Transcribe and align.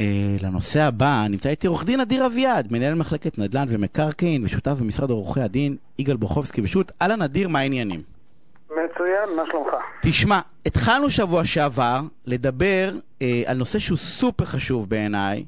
אה, 0.00 0.36
לנושא 0.42 0.82
הבא, 0.82 1.26
נמצא 1.30 1.48
איתי 1.48 1.66
עורך 1.66 1.84
דין 1.84 2.00
אדיר 2.00 2.26
אביעד, 2.26 2.72
מנהל 2.72 2.94
מחלקת 2.94 3.38
נדל"ן 3.38 3.64
ומקרקעין 3.68 4.44
ושותף 4.44 4.72
במשרד 4.80 5.10
עורכי 5.10 5.40
הדין 5.40 5.76
יגאל 5.98 6.16
בוכובסקי 6.16 6.60
ושות'. 6.60 6.92
אהלן 7.02 7.22
אדיר, 7.22 7.48
מה 7.48 7.58
העניינים? 7.58 8.02
מצוין, 8.70 9.36
מה 9.36 9.42
שלומך? 9.50 9.72
תשמע, 10.02 10.40
התחלנו 10.66 11.10
שבוע 11.10 11.44
שעבר 11.44 12.00
לדבר 12.26 12.92
אה, 13.22 13.42
על 13.46 13.56
נושא 13.56 13.78
שהוא 13.78 13.98
סופר 13.98 14.44
חשוב 14.44 14.90
בעיניי, 14.90 15.44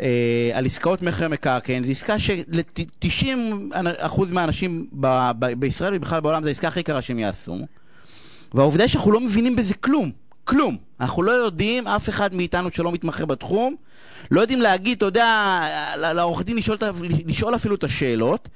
אה, 0.00 0.50
על 0.54 0.66
עסקאות 0.66 1.02
מכר 1.02 1.28
מקרקעין. 1.28 1.84
זו 1.84 1.90
עסקה 1.90 2.18
של-90% 2.18 3.72
מהאנשים 4.32 4.86
ב- 4.92 5.30
ב- 5.38 5.52
בישראל 5.60 5.94
ובכלל 5.96 6.20
בעולם 6.20 6.42
זו 6.42 6.48
העסקה 6.48 6.68
הכי 6.68 6.80
יקרה 6.80 7.02
שהם 7.02 7.18
יעשו. 7.18 7.56
והעובדה 8.54 8.88
שאנחנו 8.88 9.12
לא 9.12 9.20
מבינים 9.20 9.56
בזה 9.56 9.74
כלום. 9.74 10.25
כלום. 10.46 10.76
אנחנו 11.00 11.22
לא 11.22 11.32
יודעים, 11.32 11.88
אף 11.88 12.08
אחד 12.08 12.34
מאיתנו 12.34 12.70
שלא 12.70 12.92
מתמחה 12.92 13.26
בתחום, 13.26 13.76
לא 14.30 14.40
יודעים 14.40 14.60
להגיד, 14.60 14.96
אתה 14.96 15.06
יודע, 15.06 15.60
לעורך 15.96 16.42
דין 16.42 16.56
לשאול, 16.56 16.78
לשאול 17.26 17.54
אפילו 17.54 17.74
את 17.74 17.84
השאלות. 17.84 18.48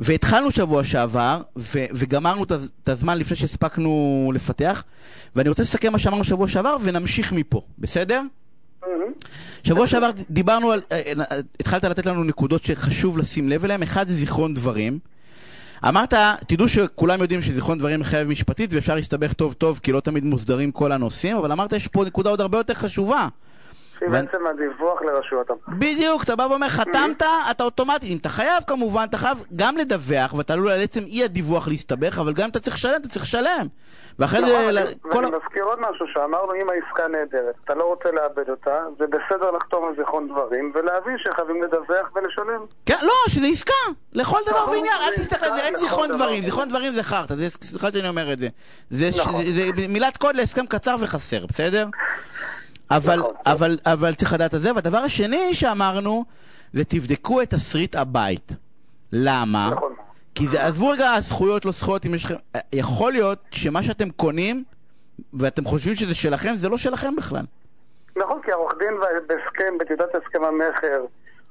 והתחלנו 0.00 0.50
שבוע 0.50 0.84
שעבר, 0.84 1.42
ו- 1.56 1.86
וגמרנו 1.92 2.44
את 2.44 2.88
הזמן 2.88 3.18
לפני 3.18 3.36
שהספקנו 3.36 4.30
לפתח, 4.34 4.84
ואני 5.36 5.48
רוצה 5.48 5.62
לסכם 5.62 5.92
מה 5.92 5.98
שאמרנו 5.98 6.24
שבוע 6.24 6.48
שעבר, 6.48 6.76
ונמשיך 6.82 7.32
מפה, 7.32 7.60
בסדר? 7.78 8.22
שבוע 9.64 9.86
שעבר 9.86 10.10
דיברנו 10.30 10.72
על, 10.72 10.82
אה, 10.92 11.12
אה, 11.32 11.40
התחלת 11.60 11.84
לתת 11.84 12.06
לנו 12.06 12.24
נקודות 12.24 12.64
שחשוב 12.64 13.18
לשים 13.18 13.48
לב 13.48 13.64
אליהן, 13.64 13.82
אחד 13.82 14.06
זה 14.06 14.14
זיכרון 14.14 14.54
דברים. 14.54 14.98
אמרת, 15.84 16.14
תדעו 16.46 16.68
שכולם 16.68 17.20
יודעים 17.22 17.42
שזיכרון 17.42 17.78
דברים 17.78 18.00
מחייב 18.00 18.28
משפטית 18.28 18.70
ואפשר 18.72 18.94
להסתבך 18.94 19.32
טוב 19.32 19.52
טוב 19.52 19.80
כי 19.82 19.92
לא 19.92 20.00
תמיד 20.00 20.24
מוסדרים 20.24 20.72
כל 20.72 20.92
הנושאים, 20.92 21.36
אבל 21.36 21.52
אמרת 21.52 21.72
יש 21.72 21.88
פה 21.88 22.04
נקודה 22.04 22.30
עוד 22.30 22.40
הרבה 22.40 22.58
יותר 22.58 22.74
חשובה. 22.74 23.28
שהיא 23.98 24.10
בעצם 24.10 24.46
הדיווח 24.46 25.02
לרשויות 25.02 25.50
המס. 25.50 25.60
בדיוק, 25.68 26.22
אתה 26.24 26.36
בא 26.36 26.42
ואומר, 26.42 26.68
חתמת, 26.68 27.22
אתה 27.50 27.64
אוטומטית, 27.64 28.10
אם 28.10 28.16
אתה 28.16 28.28
חייב 28.28 28.62
כמובן, 28.66 29.04
אתה 29.10 29.18
חייב 29.18 29.38
גם 29.56 29.76
לדווח, 29.76 30.34
ואתה 30.34 30.52
עלול 30.52 30.68
על 30.68 30.82
עצם 30.82 31.00
אי 31.00 31.24
הדיווח 31.24 31.68
להסתבך, 31.68 32.18
אבל 32.18 32.32
גם 32.32 32.44
אם 32.44 32.50
אתה 32.50 32.60
צריך 32.60 32.76
לשלם, 32.76 33.00
אתה 33.00 33.08
צריך 33.08 33.24
לשלם. 33.24 33.66
ואחרי 34.18 34.40
זה... 34.40 34.46
נכון, 35.04 35.24
ואני 35.24 35.36
מזכיר 35.36 35.64
עוד 35.64 35.78
משהו 35.80 36.06
שאמרנו, 36.14 36.54
אם 36.54 36.66
העסקה 36.70 37.08
נהדרת, 37.08 37.54
אתה 37.64 37.74
לא 37.74 37.84
רוצה 37.84 38.10
לאבד 38.10 38.50
אותה, 38.50 38.78
זה 38.98 39.04
בסדר 39.06 39.50
לחתום 39.50 39.88
על 39.88 39.94
זיכרון 39.96 40.28
דברים, 40.28 40.72
ולהבין 40.74 41.16
שחייבים 41.18 41.62
לדווח 41.62 42.10
ולשלם. 42.14 42.60
כן, 42.86 42.96
לא, 43.02 43.12
שזה 43.28 43.46
עסקה, 43.46 43.72
לכל 44.12 44.38
דבר 44.46 44.62
נכון, 44.62 44.74
ועניין, 44.74 44.96
אל 45.06 45.14
תסתכל 45.16 45.46
על 45.46 45.56
זה, 45.56 45.66
אין 45.66 45.76
זיכרון 45.76 46.12
דברים, 46.12 46.42
זיכרון 46.42 46.68
דברים 46.68 46.92
זה 46.92 47.02
חרטא, 47.02 47.34
סליחה 47.62 47.92
שאני 47.92 48.08
אומר 48.08 48.32
את 48.32 48.38
זה. 48.38 48.48
זה 48.90 49.10
נכון. 49.18 49.34
מילת 49.88 50.16
קוד 50.16 50.36
להסכם 50.36 50.66
קצר 50.66 50.96
וחסר, 51.00 51.46
בסדר? 51.46 51.86
אבל, 52.90 53.18
נכון. 53.18 53.34
אבל, 53.46 53.78
אבל 53.86 54.14
צריך 54.14 54.32
לדעת 54.32 54.54
את 54.54 54.60
זה. 54.60 54.74
והדבר 54.74 54.98
השני 54.98 55.54
שאמרנו, 55.54 56.24
זה 56.72 56.84
תבדקו 56.84 57.42
את 57.42 57.50
תסריט 57.50 57.96
הבית. 57.96 58.52
למה? 59.12 59.70
נכון. 59.72 59.94
כי 60.34 60.46
זה, 60.46 60.64
עזבו 60.64 60.88
רגע 60.88 61.20
זכויות 61.20 61.64
לא 61.64 61.72
זכויות, 61.72 62.06
אם 62.06 62.14
יש 62.14 62.24
לכם... 62.24 62.34
יכול 62.72 63.12
להיות 63.12 63.38
שמה 63.50 63.82
שאתם 63.82 64.10
קונים, 64.10 64.64
ואתם 65.34 65.64
חושבים 65.64 65.94
שזה 65.94 66.14
שלכם, 66.14 66.54
זה 66.54 66.68
לא 66.68 66.76
שלכם 66.76 67.16
בכלל. 67.16 67.44
נכון, 68.16 68.42
כי 68.42 68.52
העורך 68.52 68.74
דין 68.78 68.94
בהסכם, 69.26 69.78
בטיוטת 69.78 70.14
הסכם 70.14 70.44
המכר, 70.44 71.04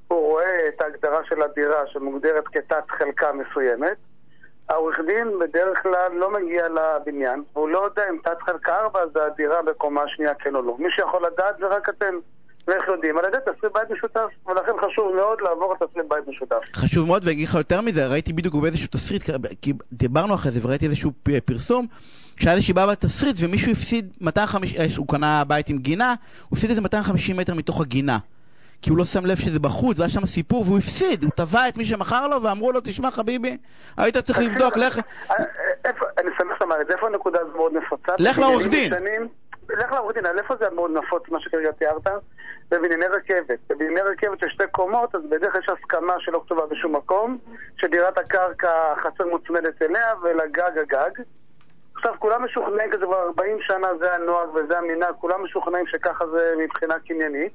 הוא 0.08 0.20
רואה 0.32 0.68
את 0.68 0.82
ההגדרה 0.82 1.20
של 1.30 1.42
הדירה 1.42 1.88
שמוגדרת 1.88 2.44
כתת 2.48 2.84
חלקה 2.90 3.28
מסוימת. 3.34 3.98
העורך 4.70 5.00
דין 5.06 5.40
בדרך 5.40 5.84
כלל 5.84 6.12
לא 6.14 6.34
מגיע 6.34 6.64
לבניין, 6.70 7.44
והוא 7.54 7.70
לא 7.70 7.86
יודע 7.86 8.02
אם 8.10 8.18
תת 8.24 8.42
חלקה 8.42 8.76
4 8.80 9.00
זה 9.14 9.24
הדירה 9.26 9.62
בקומה 9.62 10.02
שנייה 10.08 10.34
כן 10.34 10.56
או 10.56 10.62
לא. 10.62 10.76
מי 10.80 10.92
שיכול 10.92 11.26
לדעת 11.26 11.56
זה 11.60 11.68
רק 11.68 11.90
אתם. 11.90 12.16
ואיך 12.68 12.88
יודעים? 12.88 13.18
על 13.18 13.26
ידי 13.26 13.38
תסריט 13.42 13.74
בית 13.74 13.90
משותף, 13.92 14.28
ולכן 14.48 14.72
חשוב 14.88 15.16
מאוד 15.16 15.42
לעבור 15.42 15.74
את 15.74 15.84
תסריט 15.84 16.06
בית 16.10 16.28
משותף. 16.28 16.58
חשוב 16.74 17.08
מאוד, 17.08 17.22
ואגיד 17.26 17.48
לך 17.48 17.56
יותר 17.56 17.82
מזה, 17.82 18.08
ראיתי 18.08 18.34
בדיוק 18.34 18.56
באיזשהו 18.56 18.88
תסריט, 18.92 19.30
כי 19.62 19.74
דיברנו 19.94 20.34
אחרי 20.36 20.52
זה 20.52 20.60
וראיתי 20.64 20.86
איזשהו 20.86 21.12
פרסום, 21.46 21.88
שהיה 22.38 22.54
איזושהי 22.54 22.74
בעיה 22.74 22.88
בתסריט 22.88 23.36
ומישהו 23.40 23.72
הפסיד 23.72 24.14
250, 24.22 24.82
אה, 24.82 24.86
הוא 24.98 25.08
קנה 25.08 25.44
בית 25.48 25.70
עם 25.70 25.78
גינה, 25.78 26.16
הוא 26.50 26.58
הפסיד 26.58 26.70
איזה 26.70 26.82
250 26.82 27.38
מטר 27.38 27.54
מתוך 27.54 27.82
הגינה. 27.82 28.18
כי 28.86 28.90
הוא 28.90 28.98
לא 28.98 29.06
שם 29.06 29.26
לב 29.26 29.36
שזה 29.36 29.60
בחוץ, 29.60 30.00
והיה 30.00 30.10
שם 30.10 30.26
סיפור, 30.26 30.64
והוא 30.66 30.78
הפסיד, 30.78 31.24
הוא 31.24 31.32
תבע 31.36 31.68
את 31.68 31.78
מי 31.78 31.86
שמכר 31.86 32.28
לו, 32.28 32.44
ואמרו 32.44 32.72
לו, 32.72 32.80
תשמע 32.84 33.12
חביבי, 33.12 33.58
היית 33.98 34.18
צריך 34.18 34.40
לבדוק, 34.40 34.78
לך... 34.78 35.00
אה, 35.32 35.36
אני 36.18 36.30
שמח 36.38 36.62
לומר 36.62 36.82
את 36.82 36.88
זה, 36.88 36.94
איפה 36.94 37.08
הנקודה 37.08 37.40
הזו 37.42 37.58
מאוד 37.58 37.74
נפוצה? 37.74 38.12
לך 38.20 38.40
לעורך 38.40 38.68
דין. 38.68 38.94
לך 39.70 39.92
לעורך 39.92 40.16
דין, 40.16 40.26
איפה 40.26 40.56
זה 40.60 40.66
מאוד 40.76 40.92
נפוץ, 40.92 41.30
מה 41.30 41.40
שכרגע 41.40 41.72
תיארת? 41.72 42.08
בבנייני 42.72 43.06
רכבת. 43.06 43.60
בבנייני 43.70 44.02
רכבת 44.02 44.40
של 44.40 44.50
שתי 44.50 44.64
קומות, 44.72 45.16
אז 45.16 45.22
בדרך 45.30 45.52
כלל 45.54 45.62
יש 45.62 45.70
הסכמה 45.70 46.14
שלא 46.20 46.42
כתובה 46.46 46.66
בשום 46.66 46.96
מקום, 46.96 47.38
שדירת 47.78 48.18
הקרקע 48.18 48.94
חצר 48.98 49.28
מוצמדת 49.28 49.82
אליה 49.82 50.14
ולגג 50.24 50.78
הגג. 50.82 51.24
עכשיו, 51.96 52.14
כולם 52.20 52.46
משוכנעים, 52.46 52.92
כי 52.92 52.98
זה 52.98 53.06
כבר 53.06 53.24
40 53.24 53.58
שנה 53.62 53.88
זה 54.00 54.16
הנוהג 54.16 54.50
וזה 54.56 54.78
המנהג, 54.78 55.16
כולם 55.20 55.44
משוכנעים 55.44 55.88
שככה 55.88 56.28
זה 56.28 56.54
מבחינה 56.58 56.96
קניינית. 57.08 57.52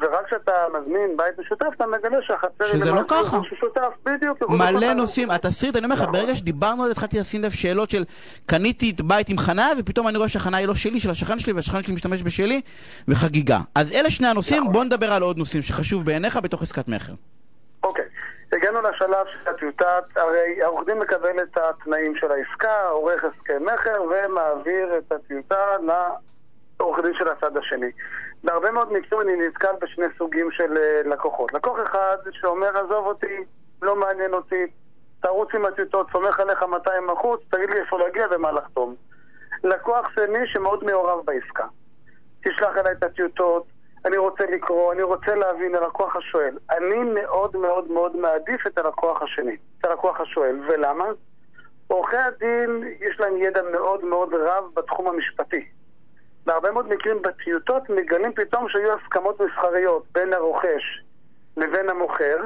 ורק 0.00 0.26
כשאתה 0.26 0.52
מזמין 0.74 1.16
בית 1.16 1.38
משותף, 1.38 1.66
אתה 1.76 1.86
מגלה 1.86 2.18
שהחצר 2.22 2.64
היא 2.64 2.72
שזה 2.72 2.90
לא 2.90 3.00
ככה. 3.08 3.38
שותף, 3.60 3.92
בדיוק. 4.04 4.42
מלא 4.48 4.92
נושאים, 4.92 5.30
התסריט, 5.30 5.76
אני 5.76 5.84
אומר 5.84 5.94
לך, 5.94 6.04
ברגע 6.12 6.34
שדיברנו 6.34 6.82
על 6.82 6.88
זה, 6.88 6.92
התחלתי 6.92 7.18
לשים 7.18 7.42
לב 7.42 7.50
שאלות 7.50 7.90
של 7.90 8.04
קניתי 8.46 8.90
את 8.90 9.00
בית 9.00 9.28
עם 9.28 9.38
חניה, 9.38 9.68
ופתאום 9.78 10.08
אני 10.08 10.18
רואה 10.18 10.28
שהחניה 10.28 10.58
היא 10.58 10.68
לא 10.68 10.74
שלי, 10.74 11.00
של 11.00 11.10
השכן 11.10 11.38
שלי, 11.38 11.52
והשכן 11.52 11.82
שלי 11.82 11.94
משתמש 11.94 12.22
בשלי, 12.22 12.60
וחגיגה. 13.08 13.58
אז 13.74 13.92
אלה 13.92 14.10
שני 14.10 14.26
הנושאים, 14.28 14.62
נכון. 14.62 14.72
בוא 14.72 14.84
נדבר 14.84 15.12
על 15.12 15.22
עוד 15.22 15.38
נושאים 15.38 15.62
שחשוב 15.62 16.04
בעיניך 16.06 16.36
בתוך 16.36 16.62
עסקת 16.62 16.88
מכר. 16.88 17.12
אוקיי. 17.82 18.04
הגענו 18.52 18.82
לשלב 18.82 19.26
של 19.26 19.50
הטיוטת, 19.50 20.04
הרי 20.16 20.62
העורך 20.62 20.86
דין 20.86 20.98
מקבל 20.98 21.42
את 21.42 21.58
התנאים 21.58 22.16
של 22.16 22.30
העסקה, 22.32 22.84
עורך 22.90 23.24
הסכם 23.24 23.62
מכר 23.74 24.02
ומעביר 24.02 24.98
את 24.98 25.12
הטיוטה 25.12 25.56
לעורך 26.78 27.04
דין 27.04 27.12
של 27.18 27.28
הצד 27.28 27.56
השני. 27.56 27.90
בהרבה 28.44 28.70
מאוד 28.70 28.92
מקרים 28.92 29.20
אני 29.20 29.46
נתקל 29.46 29.72
בשני 29.80 30.06
סוגים 30.18 30.50
של 30.50 30.76
אה, 30.76 31.02
לקוחות. 31.04 31.52
לקוח 31.52 31.78
אחד 31.82 32.16
שאומר, 32.32 32.78
עזוב 32.78 33.06
אותי, 33.06 33.36
לא 33.82 33.96
מעניין 33.96 34.34
אותי, 34.34 34.66
תרוץ 35.20 35.48
עם 35.54 35.64
הטיוטות, 35.64 36.06
סומך 36.12 36.40
עליך 36.40 36.62
200 36.62 37.10
החוץ, 37.10 37.40
תגיד 37.50 37.70
לי 37.70 37.80
איפה 37.80 37.98
להגיע 37.98 38.26
ומה 38.30 38.52
לחתום. 38.52 38.94
לקוח 39.64 40.08
שני 40.14 40.46
שמאוד 40.46 40.84
מעורב 40.84 41.24
בעסקה. 41.24 41.66
תשלח 42.44 42.76
אליי 42.76 42.92
את 42.92 43.02
הטיוטות, 43.02 43.66
אני 44.04 44.16
רוצה 44.16 44.44
לקרוא, 44.46 44.92
אני 44.92 45.02
רוצה 45.02 45.34
להבין, 45.34 45.74
הלקוח 45.74 46.16
השואל. 46.16 46.58
אני 46.70 46.98
מאוד 46.98 47.56
מאוד 47.56 47.90
מאוד 47.90 48.16
מעדיף 48.16 48.66
את 48.66 48.78
הלקוח 48.78 49.22
השני, 49.22 49.56
את 49.80 49.84
הלקוח 49.84 50.20
השואל. 50.20 50.56
ולמה? 50.68 51.04
עורכי 51.86 52.16
הדין 52.16 52.84
יש 53.00 53.20
להם 53.20 53.36
ידע 53.36 53.62
מאוד 53.72 54.04
מאוד 54.04 54.34
רב 54.34 54.64
בתחום 54.74 55.08
המשפטי. 55.08 55.68
בהרבה 56.48 56.70
מאוד 56.70 56.88
מקרים 56.88 57.22
בטיוטות 57.22 57.90
מגלים 57.90 58.32
פתאום 58.32 58.68
שהיו 58.68 58.92
הסכמות 58.92 59.40
מסחריות 59.40 60.04
בין 60.12 60.32
הרוכש 60.32 61.02
לבין 61.56 61.88
המוכר, 61.88 62.36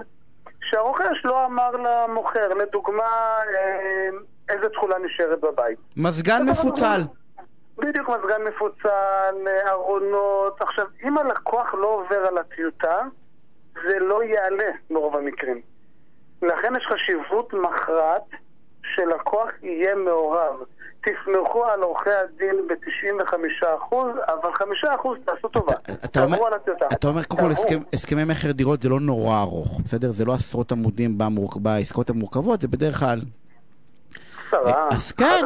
שהרוכש 0.60 1.24
לא 1.24 1.44
אמר 1.46 1.70
למוכר, 1.70 2.54
לדוגמה, 2.54 3.36
אה, 3.54 4.08
איזה 4.48 4.68
תכולה 4.68 4.98
נשארת 4.98 5.40
בבית. 5.40 5.78
מזגן 5.96 6.42
מפוצל. 6.50 7.00
בדיוק 7.78 8.08
מזגן 8.08 8.42
מפוצל, 8.48 9.34
ארונות. 9.68 10.62
עכשיו, 10.62 10.86
אם 11.04 11.18
הלקוח 11.18 11.74
לא 11.74 11.86
עובר 11.86 12.26
על 12.26 12.38
הטיוטה, 12.38 12.98
זה 13.74 13.98
לא 13.98 14.24
יעלה 14.24 14.70
ברוב 14.90 15.16
המקרים. 15.16 15.60
לכן 16.42 16.72
יש 16.76 16.86
חשיבות 16.92 17.52
מכרעת 17.52 18.28
שלקוח 18.82 19.48
יהיה 19.62 19.94
מעורב. 19.94 20.56
תסמכו 21.02 21.64
על 21.64 21.82
עורכי 21.82 22.10
הדין 22.10 22.56
ב-95%, 22.68 23.94
אבל 24.26 24.50
5% 24.84 25.08
תעשו 25.24 25.48
טובה. 25.48 25.72
אתה 26.04 26.24
אומר, 26.24 26.38
אתה 26.92 27.08
אומר, 27.08 27.22
קודם 27.24 27.42
כל, 27.42 27.50
הסכמי 27.92 28.24
מכר 28.24 28.52
דירות 28.52 28.82
זה 28.82 28.88
לא 28.88 29.00
נורא 29.00 29.40
ארוך, 29.40 29.80
בסדר? 29.84 30.12
זה 30.12 30.24
לא 30.24 30.32
עשרות 30.32 30.72
עמודים 30.72 31.18
בעסקאות 31.56 32.10
המורכבות, 32.10 32.60
זה 32.60 32.68
בדרך 32.68 32.98
כלל... 32.98 33.20
עשרה, 34.52 34.88
אז 34.90 35.12
כן, 35.12 35.44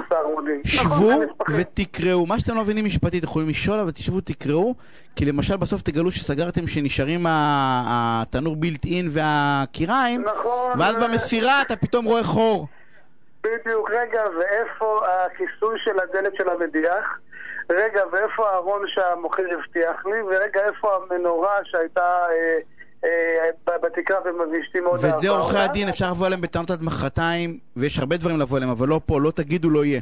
שבו 0.65 1.11
ותקראו. 1.57 2.27
מה 2.27 2.41
שאתם 2.41 2.55
לא 2.55 2.61
מבינים 2.61 2.85
משפטית, 2.85 3.25
יכולים 3.25 3.49
לשאול, 3.49 3.79
אבל 3.79 3.91
תשבו 3.91 4.17
ותקראו, 4.17 4.75
כי 5.17 5.25
למשל 5.25 5.57
בסוף 5.57 5.83
תגלו 5.83 6.11
שסגרתם 6.11 6.67
שנשארים 6.67 7.27
התנור 7.29 8.57
בילט 8.57 8.85
אין 8.85 9.09
והקיריים, 9.11 10.23
נכון, 10.23 10.81
ואז 10.81 10.97
במסירה 10.97 11.63
אתה 11.63 11.77
פתאום 11.77 12.05
רואה 12.05 12.25
חור. 12.25 12.67
בדיוק, 13.47 13.91
רגע, 13.91 14.23
ואיפה 14.39 15.01
הכיסוי 15.07 15.79
של 15.85 16.01
הדלת 16.01 16.33
של 16.37 16.49
המדיח? 16.49 17.19
רגע, 17.71 18.03
ואיפה 18.13 18.51
הארון 18.51 18.83
שהמוכר 18.87 19.43
הבטיח 19.59 20.07
לי? 20.07 20.23
ורגע, 20.23 20.61
איפה 20.67 20.97
המנורה 20.97 21.57
שהייתה... 21.65 22.27
אה, 22.31 22.59
אה, 23.05 23.79
בתקרה 23.83 24.17
ואשתי 24.53 24.81
מאוד 24.81 25.01
ואת 25.03 25.19
זה 25.19 25.29
עורכי 25.29 25.59
הדין, 25.59 25.89
אפשר 25.89 26.11
לבוא 26.11 26.27
אליהם 26.27 26.41
בטענות 26.41 26.71
עד 26.71 26.83
מחרתיים, 26.83 27.59
ויש 27.77 27.99
הרבה 27.99 28.17
דברים 28.17 28.41
לבוא 28.41 28.57
אליהם, 28.59 28.71
אבל 28.71 28.89
לא 28.89 29.01
פה, 29.07 29.21
לא 29.21 29.31
תגידו, 29.31 29.71
לא 29.71 29.85
יהיה. 29.85 30.01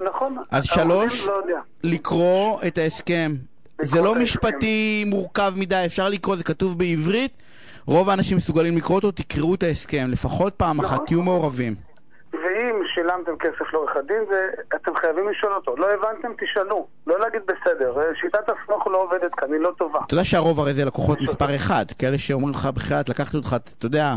נכון. 0.00 0.36
אז 0.50 0.64
שלוש, 0.64 1.26
לא 1.26 1.40
לקרוא 1.84 2.60
את 2.66 2.78
ההסכם 2.78 3.32
זה 3.82 4.02
לא. 4.02 4.14
משפטי 4.14 5.04
מורכב 5.06 5.52
מדי, 5.56 5.82
אפשר 5.86 6.08
לקרוא, 6.08 6.36
זה 6.36 6.44
כתוב 6.44 6.78
בעברית, 6.78 7.32
רוב 7.86 8.10
האנשים 8.10 8.36
מסוגלים 8.36 8.76
לקרוא 8.76 8.96
אותו, 8.96 9.10
תקראו 9.10 9.54
את 9.54 9.62
ההסכם, 9.62 10.06
לפחות 10.10 10.54
פעם 10.54 10.76
נכון. 10.76 10.96
אחת, 10.96 11.06
תהיו 11.06 11.22
מעורבים. 11.22 11.74
שילמתם 12.98 13.36
כסף 13.36 13.72
לעורך 13.72 13.96
הדין, 13.96 14.24
זה, 14.28 14.50
אתם 14.76 14.96
חייבים 14.96 15.28
לשאול 15.28 15.52
אותו. 15.52 15.76
לא 15.76 15.86
הבנתם, 15.90 16.32
תשאלו. 16.40 16.86
לא 17.06 17.20
להגיד 17.20 17.42
בסדר. 17.46 18.00
אה, 18.00 18.14
שיטת 18.14 18.48
הסמוך 18.48 18.86
לא 18.86 19.02
עובדת 19.02 19.34
כאן, 19.34 19.52
היא 19.52 19.60
לא 19.60 19.72
טובה. 19.78 20.00
אתה 20.06 20.14
יודע 20.14 20.24
שהרוב 20.24 20.60
הרי 20.60 20.72
זה 20.72 20.84
לקוחות 20.84 21.20
מספר 21.20 21.56
אחד, 21.56 21.84
כאלה 21.98 22.18
שאומרים 22.18 22.54
לך 22.54 22.68
בחייאת, 22.74 23.08
לקחתי 23.08 23.36
אותך, 23.36 23.56
אתה 23.78 23.86
יודע, 23.86 24.14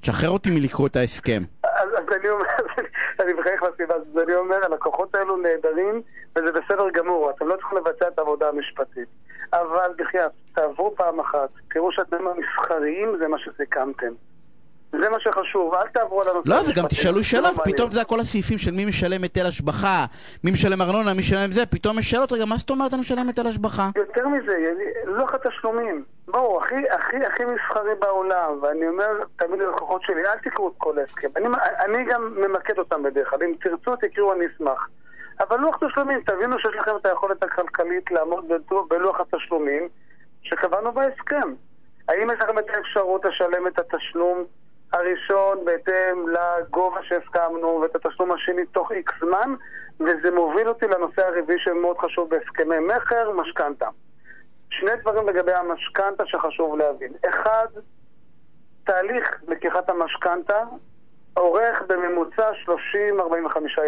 תשחרר 0.00 0.30
אותי 0.30 0.50
מלקרוא 0.50 0.86
את 0.86 0.96
ההסכם. 0.96 1.42
אז, 1.62 1.88
אני 2.20 2.30
אומר, 2.30 2.44
אני 3.22 3.32
מחייך 3.32 3.62
לסיבה 3.62 3.94
אז 3.94 4.18
אני 4.24 4.34
אומר, 4.34 4.64
הלקוחות 4.64 5.14
האלו 5.14 5.36
נהדרים, 5.36 6.02
וזה 6.36 6.52
בסדר 6.52 6.90
גמור, 6.90 7.30
אתם 7.30 7.48
לא 7.48 7.56
צריכים 7.56 7.78
לבצע 7.78 8.08
את 8.08 8.18
העבודה 8.18 8.48
המשפטית. 8.48 9.08
אבל 9.52 9.90
בחייאת, 9.98 10.32
תעברו 10.54 10.94
פעם 10.96 11.20
אחת, 11.20 11.48
תראו 11.70 11.92
שהתנאים 11.92 12.28
המסחריים 12.28 13.16
זה 13.18 13.28
מה 13.28 13.38
שסיכמתם. 13.38 14.12
זה 14.92 15.10
מה 15.10 15.20
שחשוב, 15.20 15.74
אל 15.74 15.88
תעברו 15.88 16.22
על 16.22 16.28
הנושא 16.28 16.48
לא. 16.48 16.56
וגם 16.70 16.86
תשאלו 16.88 17.24
שאלות, 17.24 17.58
לא. 17.58 17.64
פתאום, 17.64 17.88
אתה 17.88 17.96
יודע, 17.96 18.04
כל 18.04 18.20
הסעיפים 18.20 18.58
של 18.58 18.70
מי 18.70 18.84
משלם 18.84 19.22
היטל 19.22 19.46
השבחה, 19.46 20.04
מי 20.44 20.50
משלם 20.50 20.82
ארנונה, 20.82 21.12
מי 21.12 21.18
משלם 21.18 21.52
זה, 21.52 21.66
פתאום 21.66 21.98
יש 21.98 22.10
שאלות, 22.10 22.32
רגע, 22.32 22.44
מה 22.44 22.56
זאת 22.56 22.70
אומרת 22.70 22.92
אני 22.92 23.00
משלם 23.00 23.26
היטל 23.26 23.46
השבחה? 23.46 23.88
יותר 23.96 24.28
מזה, 24.28 24.72
לוח 25.04 25.34
התשלומים. 25.34 26.04
בואו, 26.28 26.62
הכי, 26.62 26.74
הכי, 26.90 27.16
הכי 27.16 27.42
מסחרי 27.44 27.94
בעולם, 28.00 28.58
ואני 28.62 28.88
אומר 28.88 29.06
תמיד 29.36 29.60
ללקוחות 29.60 30.02
שלי, 30.02 30.26
אל 30.26 30.38
תקראו 30.38 30.68
את 30.68 30.74
כל 30.78 30.98
ההסכם. 30.98 31.28
אני, 31.36 31.46
אני 31.84 32.04
גם 32.04 32.34
ממקד 32.36 32.78
אותם 32.78 33.02
בדרך 33.02 33.30
כלל, 33.30 33.42
אם 33.42 33.54
תרצו 33.60 33.96
תקראו 33.96 34.32
אני 34.32 34.44
אשמח. 34.56 34.88
אבל 35.40 35.56
לוח 35.60 35.76
תשלומים, 35.86 36.20
תבינו 36.26 36.58
שיש 36.58 36.74
לכם 36.80 36.96
את 37.00 37.06
היכולת 37.06 37.42
הכלכלית 37.42 38.10
לעמוד 38.10 38.44
בלוח 38.88 39.20
התשלומים 39.20 39.88
שקבענו 40.42 40.92
בהסכם. 40.92 41.54
האם 42.08 42.30
יש 42.30 42.40
לכם 42.40 42.58
את 42.58 42.64
האפשרות 42.68 43.24
לשלם 43.24 43.66
את 43.66 43.78
התשלום 43.78 44.44
הראשון 44.92 45.64
בהתאם 45.64 46.28
לגובה 46.28 47.02
שהסכמנו 47.02 47.80
ואת 47.82 47.96
התשלום 47.96 48.32
השני 48.32 48.66
תוך 48.66 48.92
איקס 48.92 49.14
זמן? 49.20 49.54
וזה 50.00 50.30
מוביל 50.30 50.68
אותי 50.68 50.86
לנושא 50.86 51.26
הרביעי 51.26 51.58
שמאוד 51.58 51.98
חשוב 51.98 52.30
בהסכמי 52.30 52.78
מכר, 52.78 53.30
משכנתה. 53.30 53.88
שני 54.70 54.96
דברים 54.96 55.28
לגבי 55.28 55.52
המשכנתה 55.52 56.26
שחשוב 56.26 56.76
להבין. 56.76 57.12
אחד, 57.28 57.66
תהליך 58.84 59.42
לקיחת 59.48 59.88
המשכנתה 59.88 60.64
אורך 61.36 61.82
בממוצע 61.86 62.50
30-45 62.94 62.98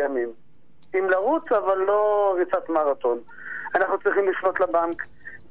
ימים. 0.05 0.33
עם 0.95 1.11
לרוץ, 1.11 1.53
אבל 1.53 1.79
לא 1.79 2.35
ריצת 2.39 2.69
מרתון. 2.69 3.19
אנחנו 3.75 3.99
צריכים 3.99 4.29
לפנות 4.29 4.61
לבנק, 4.61 5.07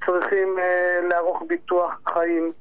צריכים 0.06 0.60
אה, 0.60 1.00
לערוך 1.10 1.44
ביטוח 1.48 2.02
חיים, 2.14 2.52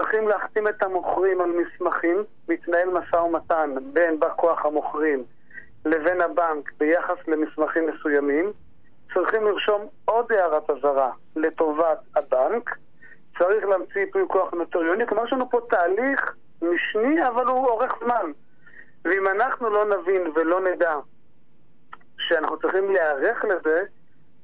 צריכים 0.00 0.28
להחתים 0.28 0.68
את 0.68 0.82
המוכרים 0.82 1.40
על 1.40 1.50
מסמכים, 1.50 2.24
מתנהל 2.48 2.88
משא 2.88 3.16
ומתן 3.16 3.74
בין 3.92 4.20
בא 4.20 4.28
כוח 4.36 4.64
המוכרים 4.64 5.24
לבין 5.84 6.20
הבנק 6.20 6.72
ביחס 6.78 7.16
למסמכים 7.28 7.86
מסוימים, 7.86 8.52
צריכים 9.14 9.44
לרשום 9.44 9.86
עוד 10.04 10.32
הערת 10.32 10.70
אזהרה 10.70 11.10
לטובת 11.36 11.98
הבנק, 12.16 12.76
צריך 13.38 13.64
להמציא 13.64 14.00
ייפוי 14.00 14.22
כוח 14.28 14.54
נוטריוני, 14.54 15.06
כלומר 15.06 15.26
יש 15.26 15.32
לנו 15.32 15.50
פה 15.50 15.60
תהליך 15.70 16.34
משני, 16.62 17.28
אבל 17.28 17.46
הוא 17.46 17.66
אורך 17.66 17.92
זמן. 18.04 18.32
ואם 19.04 19.28
אנחנו 19.28 19.70
לא 19.70 19.84
נבין 19.84 20.32
ולא 20.34 20.60
נדע 20.60 20.96
שאנחנו 22.18 22.58
צריכים 22.58 22.92
להיערך 22.92 23.44
לזה, 23.44 23.84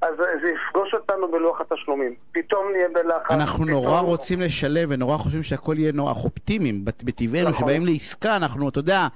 אז 0.01 0.15
זה 0.17 0.49
יפגוש 0.49 0.93
אותנו 0.93 1.31
בלוח 1.31 1.61
התשלומים. 1.61 2.15
פתאום 2.31 2.71
נהיה 2.71 2.87
בלחץ. 2.93 3.31
אנחנו 3.31 3.65
פתאום... 3.65 3.69
נורא 3.83 3.99
רוצים 3.99 4.41
לשלב 4.41 4.89
ונורא 4.91 5.17
חושבים 5.17 5.43
שהכל 5.43 5.75
יהיה 5.77 5.91
נורא 5.91 6.11
אופטימיים 6.11 6.85
בט- 6.85 7.03
בטבענו, 7.03 7.49
נכון. 7.49 7.53
שבאים 7.67 7.85
לעסקה, 7.85 8.35
אנחנו, 8.35 8.69
אתה 8.69 8.79
יודע, 8.79 9.07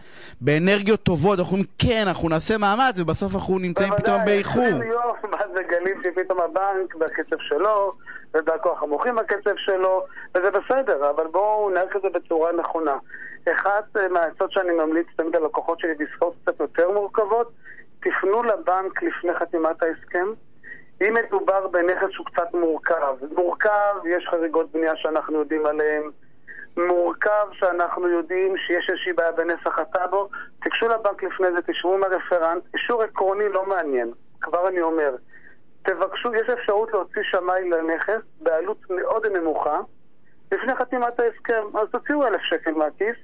באנרגיות 0.41 1.03
טובות, 1.03 1.39
אנחנו 1.39 1.51
אומרים 1.51 1.69
כן, 1.79 2.03
אנחנו 2.07 2.29
נעשה 2.29 2.57
מאמץ, 2.57 2.99
ובסוף 2.99 3.35
אנחנו 3.35 3.59
נמצאים 3.59 3.93
פתאום 3.97 4.25
באיחור. 4.25 4.63
20 4.63 4.81
יום, 4.91 5.15
מה 5.31 5.37
זה 5.53 5.63
גלים 5.63 6.01
שפתאום 6.03 6.39
הבנק 6.39 6.95
בקצב 6.95 7.35
שלו, 7.39 7.93
ובכוח 8.33 8.83
המוחים 8.83 9.15
בקצב 9.15 9.55
שלו, 9.57 10.03
וזה 10.35 10.49
בסדר, 10.51 11.09
אבל 11.09 11.27
בואו 11.31 11.69
נערך 11.69 11.95
את 11.95 12.01
זה 12.01 12.07
בצורה 12.13 12.51
נכונה. 12.59 12.97
אחת 13.53 13.97
אה, 13.97 14.07
מהעצות 14.07 14.51
שאני 14.51 14.71
ממליץ 14.71 15.07
תמיד 15.15 15.35
ללקוחות 15.35 15.79
שלי 15.79 15.93
בעסקאות 15.99 16.33
קצת 16.43 16.59
יותר 16.59 16.91
מורכבות, 16.91 17.51
תפנו 17.99 18.43
לבנק 18.43 19.03
לפני 19.03 19.33
חתימת 19.39 19.83
ההסכם. 19.83 20.27
אם 21.01 21.13
מדובר 21.13 21.67
בנכס 21.67 22.09
שהוא 22.09 22.25
קצת 22.25 22.53
מורכב, 22.53 23.15
מורכב, 23.35 23.95
יש 24.05 24.27
חריגות 24.31 24.71
בנייה 24.71 24.93
שאנחנו 24.95 25.39
יודעים 25.39 25.65
עליהן, 25.65 26.03
מורכב 26.77 27.47
שאנחנו 27.51 28.07
יודעים 28.07 28.57
שיש 28.57 28.89
איזושהי 28.89 29.13
בעיה 29.13 29.31
בנסח 29.31 29.79
הטאבו, 29.79 30.29
תיגשו 30.63 30.87
לבנק 30.87 31.23
לפני 31.23 31.47
זה, 31.51 31.61
תשבו 31.67 31.93
עם 31.93 32.03
הרפרנט, 32.03 32.63
אישור 32.73 33.03
עקרוני 33.03 33.49
לא 33.49 33.65
מעניין, 33.69 34.11
כבר 34.41 34.67
אני 34.67 34.81
אומר. 34.81 35.15
תבקשו, 35.83 36.35
יש 36.35 36.49
אפשרות 36.49 36.91
להוציא 36.93 37.21
שמאי 37.23 37.69
לנכס 37.69 38.21
בעלות 38.41 38.77
מאוד 38.89 39.25
נמוכה 39.25 39.79
לפני 40.51 40.75
חתימת 40.75 41.19
ההסכם, 41.19 41.77
אז 41.77 41.87
תוציאו 41.91 42.27
אלף 42.27 42.41
שקל 42.41 42.71
מהכיס, 42.71 43.15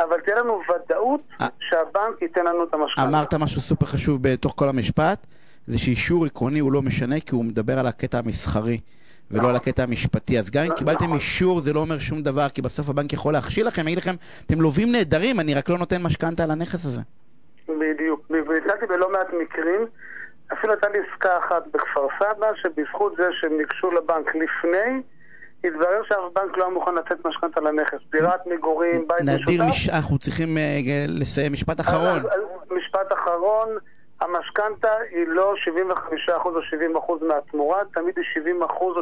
אבל 0.00 0.20
תהיה 0.20 0.36
לנו 0.38 0.60
ודאות 0.62 1.20
אה. 1.40 1.46
שהבנק 1.60 2.22
ייתן 2.22 2.44
לנו 2.44 2.64
את 2.64 2.74
המשכנתה. 2.74 3.08
אמרת 3.08 3.34
משהו 3.34 3.60
סופר 3.60 3.86
חשוב 3.86 4.22
בתוך 4.22 4.54
כל 4.56 4.68
המשפט, 4.68 5.18
זה 5.68 5.78
שאישור 5.78 6.24
עקרוני 6.24 6.58
הוא 6.58 6.72
לא 6.72 6.82
משנה, 6.82 7.20
כי 7.20 7.34
הוא 7.34 7.44
מדבר 7.44 7.78
על 7.78 7.86
הקטע 7.86 8.18
המסחרי. 8.18 8.80
ולא 9.30 9.48
על 9.50 9.56
הקטע 9.56 9.82
המשפטי. 9.82 10.38
אז 10.38 10.50
גם 10.50 10.64
אם 10.64 10.70
קיבלתם. 10.76 11.14
אישור 11.14 11.60
זה 11.60 11.72
לא 11.72 11.80
אומר 11.80 11.98
שום 11.98 12.22
דבר, 12.22 12.48
כי 12.48 12.62
בסוף 12.62 12.88
הבנק 12.88 13.12
יכול 13.12 13.32
להכשיל 13.32 13.66
לכם, 13.66 13.88
יגיד 13.88 13.98
לכם, 13.98 14.14
אתם 14.46 14.60
לווים 14.60 14.92
נהדרים, 14.92 15.40
אני 15.40 15.54
רק 15.54 15.68
לא 15.68 15.78
נותן 15.78 16.02
משכנתה 16.02 16.44
על 16.44 16.50
הנכס 16.50 16.84
הזה. 16.86 17.00
בדיוק. 17.68 18.26
ונתקלתי 18.30 18.86
בלא 18.88 19.12
מעט 19.12 19.26
מקרים, 19.42 19.86
אפילו 20.52 20.72
הייתה 20.72 20.88
לי 20.88 20.98
עסקה 21.12 21.28
אחת 21.46 21.62
בכפר 21.74 22.06
סבא, 22.18 22.46
שבזכות 22.62 23.12
זה 23.18 23.28
שהם 23.40 23.52
ניגשו 23.58 23.90
לבנק 23.90 24.26
לפני, 24.34 25.02
התברר 25.64 26.02
שאף 26.08 26.18
בנק 26.34 26.56
לא 26.56 26.64
היה 26.64 26.74
מוכן 26.74 26.94
לתת 26.94 27.26
משכנתה 27.26 27.60
לנכס. 27.60 27.98
דירת 28.12 28.40
מגורים, 28.46 29.04
בית 29.08 29.20
נדיר, 29.22 29.62
משותף. 29.64 29.70
מש- 29.70 29.88
אנחנו 29.88 30.18
צריכים 30.18 30.58
אה, 30.58 30.80
לסיים. 31.08 31.52
משפט 31.52 31.80
אחרון. 31.80 32.22
משפט 32.76 33.12
אחרון, 33.12 33.68
המשכנתה 34.20 34.90
היא 35.10 35.24
לא 35.26 35.54
75% 36.28 36.30
או 36.44 36.60
70% 37.20 37.24
מהתמורה, 37.24 37.78
תמיד 37.94 38.14
היא 38.16 38.44
70% 38.44 38.80
או 38.80 39.00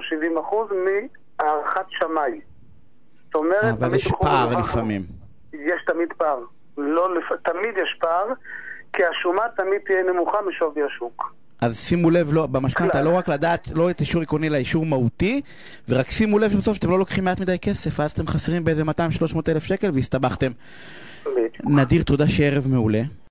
70% 0.71 0.75
מהערכת 0.75 1.87
שמאי. 1.91 2.41
זאת 3.27 3.35
אומרת, 3.35 3.75
אבל 3.79 3.95
יש 3.95 4.09
פער 4.21 4.59
לפעמים. 4.59 5.03
יש 5.53 5.83
תמיד 5.87 6.09
פער. 6.19 6.39
לא. 6.79 7.09
תמיד 7.43 7.75
יש 7.77 7.97
פער, 8.01 8.27
כי 8.93 9.03
השומה 9.05 9.43
תמיד 9.57 9.81
תהיה 9.87 10.03
נמוכה 10.03 10.39
משווי 10.49 10.83
השוק. 10.83 11.33
אז 11.61 11.79
שימו 11.79 12.11
לב, 12.11 12.33
לא, 12.33 12.47
במשכנתה. 12.47 13.03
לא 13.03 13.17
רק 13.17 13.29
לדעת, 13.29 13.69
לא 13.75 13.91
את 13.91 14.01
אישור 14.01 14.23
עקרוני, 14.23 14.49
אלא 14.49 14.57
אישור 14.57 14.87
מהותי, 14.87 15.41
ורק 15.89 16.11
שימו 16.11 16.39
לב 16.39 16.51
שבסוף 16.51 16.75
שאתם 16.75 16.91
לא 16.91 16.99
לוקחים 16.99 17.25
מעט 17.25 17.41
מדי 17.41 17.59
כסף, 17.59 18.01
ואז 18.01 18.13
אתם 18.13 18.27
חסרים 18.27 18.65
באיזה 18.65 18.83
200-300 18.83 18.87
אלף 19.49 19.65
שקל 19.65 19.91
והסתבכתם. 19.95 20.51
נדיר, 21.65 22.03
תודה 22.03 22.29
שערב 22.29 22.67
מעולה. 22.71 23.03